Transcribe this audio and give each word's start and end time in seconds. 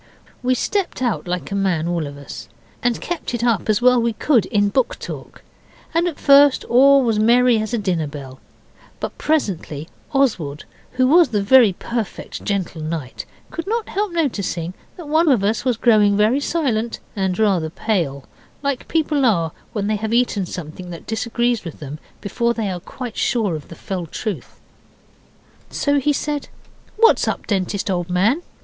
We 0.41 0.55
stepped 0.55 0.99
out 1.03 1.27
like 1.27 1.51
a 1.51 1.55
man 1.55 1.87
all 1.87 2.07
of 2.07 2.17
us, 2.17 2.49
and 2.81 2.99
kept 2.99 3.35
it 3.35 3.43
up 3.43 3.69
as 3.69 3.83
well 3.83 3.99
as 3.99 4.03
we 4.03 4.13
could 4.13 4.47
in 4.47 4.69
book 4.69 4.97
talk, 4.97 5.43
and 5.93 6.07
at 6.07 6.19
first 6.19 6.63
all 6.63 7.03
was 7.03 7.19
merry 7.19 7.59
as 7.59 7.71
a 7.71 7.77
dinner 7.77 8.07
bell; 8.07 8.39
but 8.99 9.15
presently 9.19 9.87
Oswald, 10.11 10.65
who 10.93 11.05
was 11.05 11.29
the 11.29 11.43
'very 11.43 11.73
perfect 11.73 12.43
gentle 12.43 12.81
knight', 12.81 13.27
could 13.51 13.67
not 13.67 13.89
help 13.89 14.11
noticing 14.11 14.73
that 14.97 15.07
one 15.07 15.29
of 15.29 15.43
us 15.43 15.63
was 15.65 15.77
growing 15.77 16.17
very 16.17 16.39
silent 16.39 16.97
and 17.15 17.37
rather 17.37 17.69
pale, 17.69 18.23
like 18.63 18.87
people 18.87 19.23
are 19.23 19.51
when 19.71 19.85
they 19.85 19.97
have 19.97 20.15
eaten 20.15 20.47
something 20.47 20.89
that 20.89 21.05
disagrees 21.05 21.63
with 21.63 21.79
them 21.79 21.99
before 22.21 22.55
they 22.55 22.71
are 22.71 22.79
quite 22.79 23.17
sure 23.17 23.55
of 23.55 23.67
the 23.67 23.75
fell 23.75 24.07
truth. 24.07 24.59
So 25.69 25.99
he 25.99 26.11
said, 26.11 26.47
'What's 26.97 27.27
up, 27.27 27.45
Dentist, 27.45 27.91
old 27.91 28.09
man? 28.09 28.41